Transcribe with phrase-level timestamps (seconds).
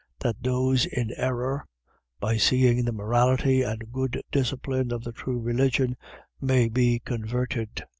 [0.21, 1.63] .that those in error,
[2.19, 5.95] by seeing the morality and good discipline of the true religion,
[6.41, 7.83] may be converted.